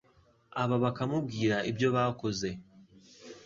Aba 0.61 0.75
bakamubwira 0.83 1.55
ibyo 1.69 1.87
bakoze 1.95 2.49